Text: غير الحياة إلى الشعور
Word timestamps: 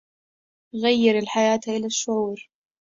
غير 0.75 1.19
الحياة 1.19 1.59
إلى 1.67 1.85
الشعور 1.85 2.49